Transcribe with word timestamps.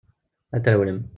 Ad 0.55 0.61
trewlem. 0.63 1.01